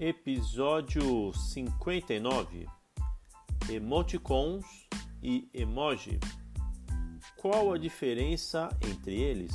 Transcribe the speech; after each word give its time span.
Episódio 0.00 1.32
59 1.32 2.68
Emoticons 3.68 4.64
e 5.20 5.48
emoji. 5.52 6.20
Qual 7.36 7.72
a 7.72 7.78
diferença 7.78 8.68
entre 8.80 9.20
eles? 9.20 9.52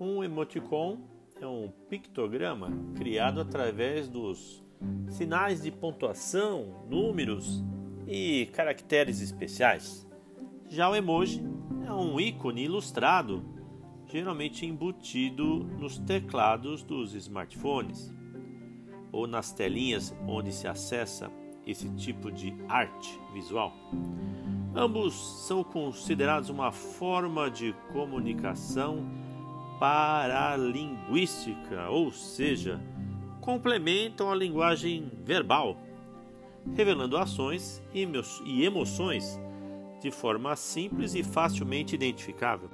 Um 0.00 0.24
emoticon 0.24 0.98
é 1.40 1.46
um 1.46 1.70
pictograma 1.88 2.68
criado 2.96 3.40
através 3.40 4.08
dos 4.08 4.60
sinais 5.08 5.62
de 5.62 5.70
pontuação, 5.70 6.84
números 6.88 7.62
e 8.10 8.46
caracteres 8.46 9.20
especiais. 9.20 10.04
Já 10.68 10.90
o 10.90 10.96
emoji 10.96 11.40
é 11.86 11.92
um 11.92 12.18
ícone 12.18 12.64
ilustrado, 12.64 13.44
geralmente 14.08 14.66
embutido 14.66 15.62
nos 15.78 15.96
teclados 15.98 16.82
dos 16.82 17.14
smartphones 17.14 18.12
ou 19.12 19.28
nas 19.28 19.52
telinhas 19.52 20.12
onde 20.26 20.52
se 20.52 20.66
acessa 20.66 21.30
esse 21.64 21.88
tipo 21.90 22.32
de 22.32 22.52
arte 22.68 23.16
visual. 23.32 23.72
Ambos 24.74 25.46
são 25.46 25.62
considerados 25.62 26.48
uma 26.48 26.72
forma 26.72 27.48
de 27.48 27.72
comunicação 27.92 29.06
paralinguística, 29.78 31.88
ou 31.88 32.10
seja, 32.10 32.80
complementam 33.40 34.32
a 34.32 34.34
linguagem 34.34 35.12
verbal, 35.24 35.76
revelando 36.74 37.16
ações 37.16 37.82
e 37.92 38.64
emoções 38.64 39.38
de 40.00 40.10
forma 40.10 40.56
simples 40.56 41.14
e 41.14 41.22
facilmente 41.22 41.94
identificável. 41.94 42.70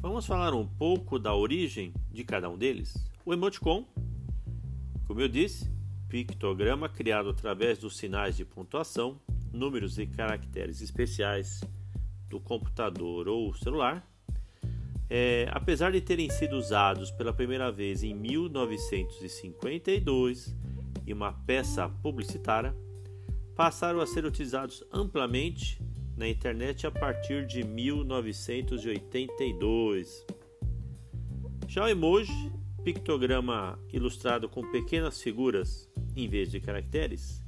Vamos 0.00 0.26
falar 0.26 0.52
um 0.52 0.66
pouco 0.66 1.18
da 1.18 1.34
origem 1.34 1.94
de 2.10 2.24
cada 2.24 2.50
um 2.50 2.58
deles. 2.58 2.94
O 3.24 3.32
emoticon, 3.32 3.84
como 5.06 5.20
eu 5.20 5.28
disse, 5.28 5.70
pictograma 6.08 6.88
criado 6.88 7.28
através 7.28 7.78
dos 7.78 7.96
sinais 7.96 8.36
de 8.36 8.44
pontuação, 8.44 9.20
números 9.52 9.98
e 9.98 10.06
caracteres 10.06 10.80
especiais 10.80 11.60
do 12.28 12.40
computador 12.40 13.28
ou 13.28 13.54
celular. 13.54 14.04
É, 15.10 15.48
apesar 15.52 15.90
de 15.90 16.02
terem 16.02 16.28
sido 16.28 16.56
usados 16.56 17.10
pela 17.10 17.32
primeira 17.32 17.72
vez 17.72 18.02
em 18.02 18.12
1952 18.14 20.54
em 21.06 21.14
uma 21.14 21.32
peça 21.32 21.88
publicitária, 21.88 22.76
passaram 23.56 24.00
a 24.00 24.06
ser 24.06 24.26
utilizados 24.26 24.84
amplamente 24.92 25.80
na 26.16 26.28
internet 26.28 26.86
a 26.86 26.90
partir 26.90 27.46
de 27.46 27.64
1982. 27.64 30.26
Já 31.66 31.84
o 31.84 31.88
emoji, 31.88 32.52
pictograma 32.84 33.78
ilustrado 33.92 34.48
com 34.48 34.62
pequenas 34.70 35.20
figuras 35.22 35.88
em 36.14 36.28
vez 36.28 36.50
de 36.50 36.60
caracteres, 36.60 37.42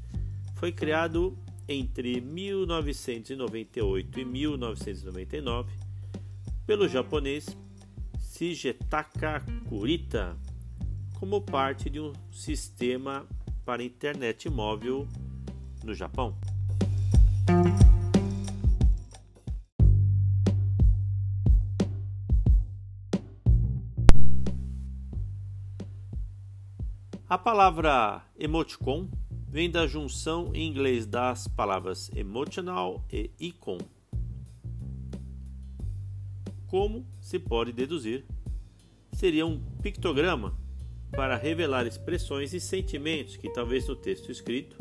foi 0.56 0.72
criado 0.72 1.38
entre 1.70 2.20
1998 2.20 4.18
e 4.18 4.24
1999 4.24 5.72
pelo 6.66 6.88
japonês 6.88 7.56
Shigetaka 8.18 9.44
Kurita 9.68 10.36
como 11.20 11.40
parte 11.40 11.88
de 11.88 12.00
um 12.00 12.12
sistema 12.32 13.24
para 13.64 13.84
internet 13.84 14.50
móvel 14.50 15.06
no 15.84 15.94
Japão. 15.94 16.36
A 27.28 27.38
palavra 27.38 28.24
emoticon 28.36 29.08
vem 29.50 29.68
da 29.68 29.84
junção 29.84 30.52
em 30.54 30.68
inglês 30.68 31.06
das 31.06 31.48
palavras 31.48 32.08
emotional 32.14 33.04
e 33.12 33.32
icon. 33.40 33.78
Como 36.68 37.04
se 37.20 37.36
pode 37.36 37.72
deduzir, 37.72 38.24
seria 39.12 39.44
um 39.44 39.60
pictograma 39.82 40.56
para 41.10 41.36
revelar 41.36 41.84
expressões 41.84 42.54
e 42.54 42.60
sentimentos 42.60 43.36
que 43.36 43.50
talvez 43.52 43.88
no 43.88 43.96
texto 43.96 44.30
escrito 44.30 44.78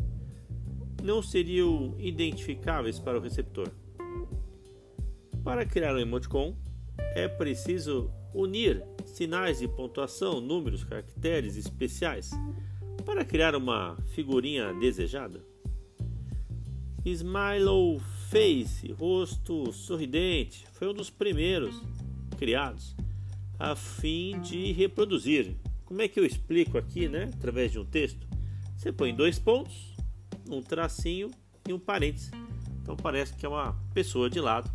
não 1.03 1.24
seriam 1.24 1.96
identificáveis 1.97 3.00
para 3.00 3.18
o 3.18 3.22
receptor. 3.22 3.72
Para 5.44 5.66
criar 5.66 5.96
um 5.96 6.00
emoticon, 6.00 6.56
é 7.16 7.28
preciso 7.28 8.12
unir 8.36 8.84
sinais 9.03 9.57
de 9.57 9.68
pontuação, 9.68 10.40
números, 10.40 10.84
caracteres 10.84 11.56
especiais 11.56 12.30
para 13.02 13.26
criar 13.26 13.56
uma 13.56 13.98
figurinha 14.14 14.74
desejada. 14.74 15.44
Smile 17.06 18.00
Face, 18.30 18.92
rosto 18.92 19.72
sorridente, 19.72 20.66
foi 20.74 20.88
um 20.88 20.94
dos 20.94 21.10
primeiros 21.10 21.82
criados 22.38 22.96
a 23.58 23.76
fim 23.76 24.40
de 24.40 24.72
reproduzir. 24.72 25.56
Como 25.86 26.02
é 26.02 26.08
que 26.08 26.20
eu 26.20 26.26
explico 26.26 26.78
aqui, 26.78 27.10
né? 27.10 27.30
Através 27.34 27.72
de 27.72 27.80
um 27.80 27.86
texto. 27.86 28.28
Você 28.78 28.92
põe 28.92 29.14
dois 29.14 29.40
pontos, 29.40 29.96
um 30.50 30.62
tracinho 30.62 31.31
e 31.68 31.74
um 31.74 31.80
parênteses. 31.80 32.31
Então 32.81 32.96
parece 32.96 33.34
que 33.34 33.46
é 33.46 33.50
uma 33.50 33.74
pessoa 33.94 34.30
de 34.30 34.40
lado, 34.40 34.72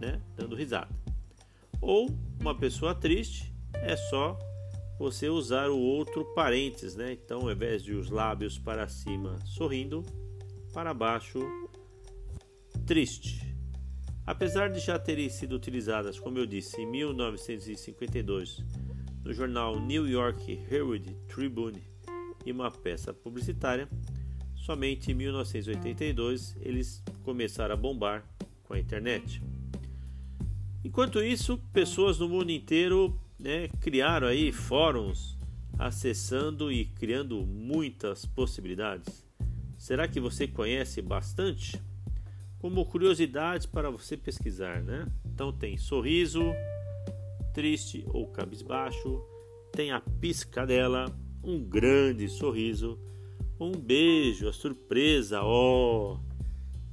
né? 0.00 0.20
Dando 0.36 0.56
risada. 0.56 0.90
Ou 1.80 2.10
uma 2.40 2.54
pessoa 2.54 2.94
triste 2.94 3.52
é 3.74 3.96
só 3.96 4.38
você 4.98 5.28
usar 5.28 5.70
o 5.70 5.78
outro 5.78 6.24
parênteses, 6.34 6.94
né? 6.94 7.12
Então, 7.12 7.42
ao 7.42 7.52
invés 7.52 7.82
de 7.82 7.94
os 7.94 8.10
lábios 8.10 8.58
para 8.58 8.88
cima 8.88 9.38
sorrindo, 9.44 10.04
para 10.72 10.94
baixo 10.94 11.40
triste. 12.86 13.54
Apesar 14.26 14.70
de 14.70 14.80
já 14.80 14.98
terem 14.98 15.28
sido 15.28 15.54
utilizadas, 15.54 16.18
como 16.18 16.38
eu 16.38 16.46
disse, 16.46 16.80
em 16.80 16.86
1952 16.86 18.64
no 19.22 19.32
jornal 19.32 19.80
New 19.80 20.06
York 20.06 20.60
Herald 20.70 21.14
Tribune 21.28 21.82
e 22.44 22.52
uma 22.52 22.70
peça 22.70 23.12
publicitária, 23.12 23.88
somente 24.54 25.10
em 25.10 25.14
1982 25.14 26.56
eles 26.60 27.02
começaram 27.22 27.74
a 27.74 27.76
bombar 27.76 28.24
com 28.62 28.74
a 28.74 28.78
internet. 28.78 29.42
Enquanto 30.82 31.22
isso, 31.22 31.58
pessoas 31.72 32.18
no 32.18 32.28
mundo 32.28 32.50
inteiro 32.50 33.18
né, 33.44 33.68
criaram 33.78 34.26
aí 34.26 34.50
fóruns 34.50 35.36
acessando 35.78 36.72
e 36.72 36.86
criando 36.86 37.44
muitas 37.44 38.24
possibilidades. 38.24 39.22
Será 39.76 40.08
que 40.08 40.18
você 40.18 40.48
conhece 40.48 41.02
bastante? 41.02 41.78
Como 42.58 42.86
curiosidades 42.86 43.66
para 43.66 43.90
você 43.90 44.16
pesquisar, 44.16 44.82
né? 44.82 45.06
Então 45.26 45.52
tem 45.52 45.76
sorriso, 45.76 46.40
triste 47.52 48.02
ou 48.08 48.28
cabisbaixo, 48.28 49.22
tem 49.72 49.92
a 49.92 50.00
piscadela, 50.00 51.14
um 51.42 51.62
grande 51.62 52.26
sorriso, 52.30 52.98
um 53.60 53.72
beijo, 53.72 54.48
a 54.48 54.54
surpresa, 54.54 55.42
ó, 55.42 56.14
oh, 56.14 56.20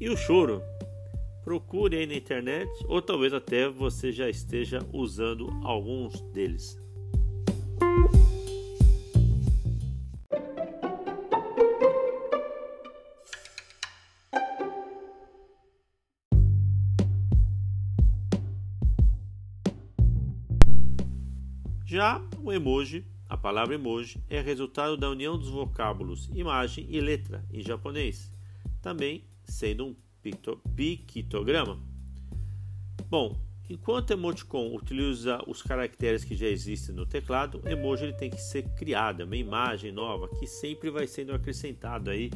e 0.01 0.09
o 0.09 0.17
choro. 0.17 0.61
Procure 1.43 1.97
aí 1.97 2.05
na 2.05 2.13
internet 2.13 2.69
ou 2.87 3.01
talvez 3.01 3.33
até 3.33 3.67
você 3.67 4.11
já 4.11 4.29
esteja 4.29 4.79
usando 4.93 5.49
alguns 5.63 6.21
deles. 6.31 6.79
Já 21.91 22.21
o 22.41 22.53
emoji, 22.53 23.05
a 23.27 23.35
palavra 23.35 23.75
emoji, 23.75 24.17
é 24.29 24.39
resultado 24.39 24.95
da 24.95 25.09
união 25.09 25.37
dos 25.37 25.49
vocábulos 25.49 26.29
imagem 26.33 26.85
e 26.89 27.01
letra 27.01 27.43
em 27.51 27.61
japonês, 27.61 28.31
também 28.81 29.25
sendo 29.43 29.87
um 29.87 29.95
pictograma. 30.75 31.79
Bom, 33.09 33.37
enquanto 33.69 34.11
emoticon 34.11 34.75
utiliza 34.75 35.41
os 35.47 35.61
caracteres 35.61 36.23
que 36.23 36.35
já 36.35 36.47
existem 36.47 36.95
no 36.95 37.05
teclado, 37.05 37.61
emoji 37.65 38.05
ele 38.05 38.13
tem 38.13 38.29
que 38.29 38.41
ser 38.41 38.63
criado, 38.75 39.23
uma 39.23 39.35
imagem 39.35 39.91
nova 39.91 40.27
que 40.27 40.47
sempre 40.47 40.89
vai 40.89 41.07
sendo 41.07 41.33
acrescentado 41.33 42.09
aí 42.09 42.31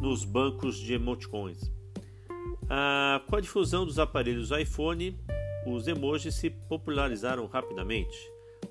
nos 0.00 0.24
bancos 0.24 0.78
de 0.78 0.94
emoticons. 0.94 1.70
Ah, 2.70 3.22
com 3.26 3.36
a 3.36 3.40
difusão 3.40 3.84
dos 3.84 3.98
aparelhos 3.98 4.50
iPhone 4.50 5.18
os 5.66 5.86
emojis 5.86 6.34
se 6.34 6.50
popularizaram 6.50 7.46
rapidamente. 7.46 8.16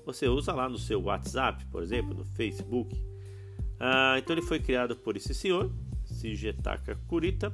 Você 0.04 0.26
usa 0.26 0.52
lá 0.52 0.68
no 0.68 0.78
seu 0.78 1.02
WhatsApp, 1.02 1.64
por 1.66 1.82
exemplo, 1.82 2.14
no 2.14 2.24
Facebook. 2.24 2.96
Ah, 3.78 4.16
então 4.18 4.34
ele 4.34 4.42
foi 4.44 4.58
criado 4.58 4.96
por 4.96 5.16
esse 5.16 5.34
senhor, 5.34 5.70
Shigetaka 6.06 6.96
Kurita, 7.06 7.52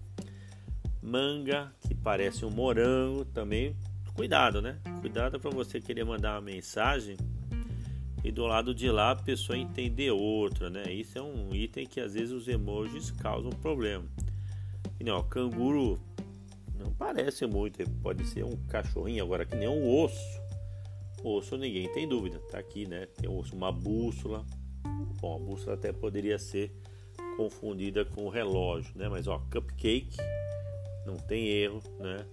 Manga 1.02 1.72
que 1.80 1.94
parece 1.94 2.44
um 2.44 2.50
morango 2.50 3.24
também. 3.26 3.76
Cuidado, 4.14 4.62
né? 4.62 4.78
Cuidado 5.00 5.38
para 5.38 5.50
você 5.50 5.80
querer 5.80 6.04
mandar 6.04 6.34
uma 6.34 6.40
mensagem 6.40 7.16
e 8.24 8.32
do 8.32 8.46
lado 8.46 8.74
de 8.74 8.90
lá 8.90 9.10
a 9.10 9.16
pessoa 9.16 9.58
entender 9.58 10.10
outra, 10.10 10.70
né? 10.70 10.90
Isso 10.90 11.18
é 11.18 11.22
um 11.22 11.54
item 11.54 11.86
que 11.86 12.00
às 12.00 12.14
vezes 12.14 12.30
os 12.30 12.48
emojis 12.48 13.10
causam 13.10 13.50
problema. 13.50 14.06
E 14.98 15.04
não, 15.04 15.22
canguru 15.22 16.00
não 16.84 16.92
parece 16.92 17.46
muito, 17.46 17.82
pode 18.02 18.24
ser 18.26 18.44
um 18.44 18.56
cachorrinho, 18.66 19.24
agora 19.24 19.46
que 19.46 19.56
nem 19.56 19.68
um 19.68 19.88
osso. 20.02 20.42
Osso 21.24 21.56
ninguém 21.56 21.90
tem 21.92 22.06
dúvida, 22.06 22.38
tá 22.50 22.58
aqui, 22.58 22.86
né? 22.86 23.06
Tem 23.06 23.28
um 23.28 23.38
osso, 23.38 23.56
uma 23.56 23.72
bússola. 23.72 24.44
Bom, 25.20 25.36
a 25.36 25.38
bússola 25.38 25.74
até 25.74 25.90
poderia 25.90 26.38
ser 26.38 26.70
confundida 27.38 28.04
com 28.04 28.26
o 28.26 28.28
relógio, 28.28 28.92
né? 28.96 29.08
Mas 29.08 29.26
ó, 29.26 29.38
cupcake, 29.50 30.16
não 31.06 31.16
tem 31.16 31.48
erro, 31.48 31.82
né? 31.98 32.26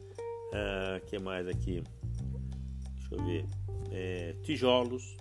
Ah, 0.53 0.99
que 1.05 1.17
mais 1.17 1.47
aqui? 1.47 1.81
Deixa 2.95 3.15
eu 3.15 3.23
ver. 3.23 3.45
É, 3.91 4.35
tijolos, 4.43 5.15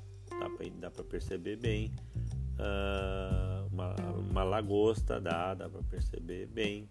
dá 0.80 0.90
para 0.90 1.04
perceber 1.04 1.56
bem. 1.56 1.92
Ah, 2.58 3.64
uma, 3.70 3.94
uma 4.18 4.42
lagosta, 4.42 5.20
dá, 5.20 5.54
dá 5.54 5.68
para 5.68 5.82
perceber 5.84 6.46
bem. 6.46 6.88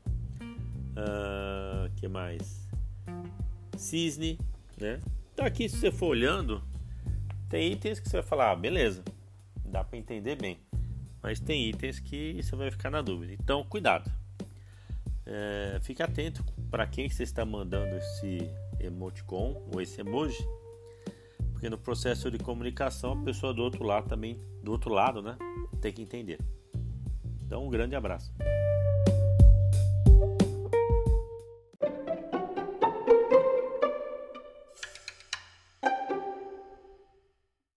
Uh, 0.92 1.90
que 1.96 2.08
mais? 2.08 2.68
Cisne, 3.78 4.40
né? 4.78 5.00
Então 5.34 5.46
aqui 5.46 5.70
se 5.70 5.78
você 5.78 5.92
for 5.92 6.08
olhando, 6.08 6.62
tem 7.48 7.72
itens 7.72 8.00
que 8.00 8.10
você 8.10 8.18
vai 8.18 8.26
falar, 8.26 8.52
ah, 8.52 8.56
beleza, 8.56 9.04
dá 9.66 9.84
para 9.84 9.98
entender 9.98 10.36
bem. 10.36 10.60
Mas 11.22 11.40
tem 11.40 11.68
itens 11.70 12.00
que 12.00 12.42
você 12.42 12.56
vai 12.56 12.72
ficar 12.72 12.90
na 12.90 13.02
dúvida. 13.02 13.34
Então 13.34 13.64
cuidado. 13.64 14.12
É, 15.26 15.80
fique 15.82 16.02
atento 16.02 16.44
para 16.72 16.88
quem 16.88 17.08
você 17.08 17.24
está 17.24 17.46
mandando 17.46 17.96
esse 17.96 18.50
emoticon 18.80 19.62
ou 19.72 19.80
esse 19.80 20.02
emoji, 20.02 20.44
porque 21.52 21.70
no 21.70 21.78
processo 21.78 22.32
de 22.32 22.40
comunicação 22.40 23.14
a 23.14 23.24
pessoa 23.24 23.54
do 23.54 23.62
outro 23.62 23.84
lado 23.84 24.08
também, 24.08 24.40
do 24.64 24.72
outro 24.72 24.92
lado, 24.92 25.22
né, 25.22 25.38
tem 25.82 25.94
que 25.94 26.02
entender. 26.02 26.40
Então 27.46 27.66
um 27.66 27.70
grande 27.70 27.96
abraço. 27.96 28.34